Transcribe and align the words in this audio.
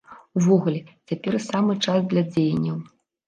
Увогуле, 0.39 0.79
цяпер 1.11 1.37
самы 1.49 1.77
час 1.87 1.99
для 2.13 2.25
дзеянняў. 2.31 2.81